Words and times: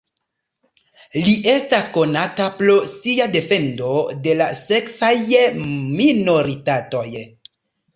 Li 1.27 1.35
estas 1.51 1.91
konata 1.99 2.49
pro 2.63 2.79
sia 2.95 3.29
defendo 3.37 3.95
de 4.27 4.37
la 4.43 4.51
seksaj 4.65 5.15
minoritatoj. 5.65 7.09